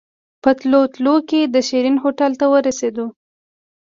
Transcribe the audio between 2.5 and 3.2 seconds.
ورسېدو.